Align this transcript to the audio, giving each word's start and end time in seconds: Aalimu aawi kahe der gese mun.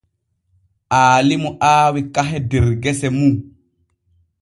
Aalimu 0.99 1.49
aawi 1.73 2.01
kahe 2.15 2.37
der 2.49 2.65
gese 2.83 3.07
mun. 3.17 3.33